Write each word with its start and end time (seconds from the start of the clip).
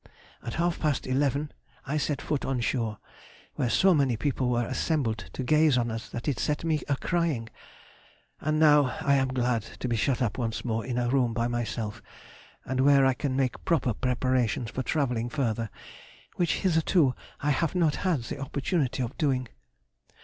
At 0.41 0.55
half 0.55 0.79
past 0.79 1.05
eleven 1.05 1.51
I 1.85 1.97
set 1.97 2.23
foot 2.23 2.43
on 2.43 2.59
shore, 2.59 2.97
where 3.53 3.69
so 3.69 3.93
many 3.93 4.17
people 4.17 4.49
were 4.49 4.65
assembled 4.65 5.25
to 5.33 5.43
gaze 5.43 5.77
on 5.77 5.91
us 5.91 6.09
that 6.09 6.27
it 6.27 6.39
set 6.39 6.63
me 6.63 6.81
a 6.89 6.95
crying, 6.97 7.49
and 8.39 8.57
now 8.59 8.97
I 9.01 9.13
am 9.13 9.27
glad 9.27 9.61
to 9.61 9.87
be 9.87 9.95
shut 9.95 10.19
up 10.19 10.39
once 10.39 10.65
more 10.65 10.83
in 10.83 10.97
a 10.97 11.07
room 11.07 11.35
by 11.35 11.47
myself 11.47 12.01
and 12.65 12.79
where 12.79 13.05
I 13.05 13.13
can 13.13 13.35
make 13.35 13.63
proper 13.63 13.93
preparations 13.93 14.71
for 14.71 14.81
travelling 14.81 15.29
further, 15.29 15.69
which 16.35 16.61
hitherto 16.61 17.13
I 17.41 17.51
have 17.51 17.75
not 17.75 17.97
had 17.97 18.23
the 18.23 18.39
opportunity 18.39 19.03
of 19.03 19.15
doing. 19.19 19.49